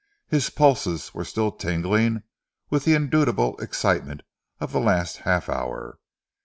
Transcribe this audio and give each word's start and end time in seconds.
His 0.29 0.49
pulses 0.49 1.13
were 1.13 1.23
still 1.23 1.51
tingling 1.51 2.23
with 2.71 2.85
the 2.85 2.95
indubitable 2.95 3.55
excitement 3.61 4.23
of 4.59 4.71
the 4.71 4.79
last 4.79 5.17
half 5.27 5.47
hour. 5.47 5.99